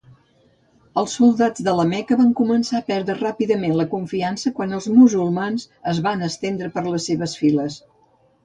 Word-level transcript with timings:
Els 1.01 1.11
soldats 1.17 1.63
de 1.67 1.75
la 1.79 1.85
Meca 1.91 2.17
van 2.21 2.31
començar 2.39 2.79
a 2.79 2.85
perdre 2.87 3.17
ràpidament 3.19 3.75
la 3.81 3.87
confiança 3.93 4.53
quan 4.61 4.73
els 4.79 4.89
musulmans 4.95 5.67
es 5.93 6.01
van 6.09 6.29
estendre 6.33 6.75
per 6.79 6.89
les 6.89 7.07
seves 7.13 7.41
files. 7.43 7.79